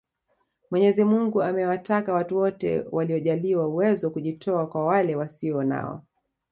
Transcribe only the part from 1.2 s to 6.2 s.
amewataka watu wote waliojaliwa uwezo kujitoa kwa wale wasio nao